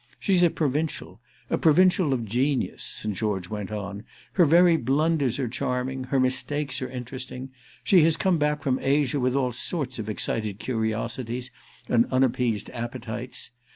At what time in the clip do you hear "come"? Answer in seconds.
8.17-8.39